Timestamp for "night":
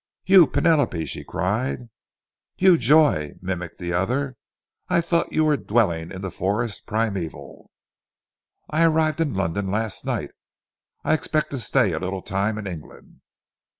10.03-10.31